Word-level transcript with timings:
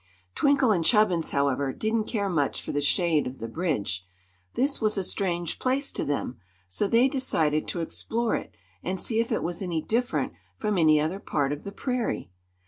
Twinkle 0.33 0.71
and 0.71 0.83
Chubbins, 0.83 1.29
however, 1.29 1.71
didn't 1.71 2.05
care 2.05 2.27
much 2.27 2.59
for 2.63 2.71
the 2.71 2.81
shade 2.81 3.27
of 3.27 3.37
the 3.37 3.47
bridge. 3.47 4.03
This 4.55 4.81
was 4.81 4.97
a 4.97 5.03
strange 5.03 5.59
place 5.59 5.91
to 5.91 6.03
them, 6.03 6.39
so 6.67 6.87
they 6.87 7.07
decided 7.07 7.67
to 7.67 7.81
explore 7.81 8.35
it 8.35 8.55
and 8.81 8.99
see 8.99 9.19
if 9.19 9.31
it 9.31 9.43
was 9.43 9.61
any 9.61 9.79
different 9.79 10.33
from 10.57 10.79
any 10.79 10.99
other 10.99 11.19
part 11.19 11.51
of 11.51 11.63
the 11.63 11.71
prairie. 11.71 12.31